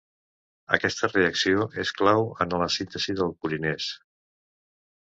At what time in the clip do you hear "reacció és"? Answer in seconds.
1.11-1.93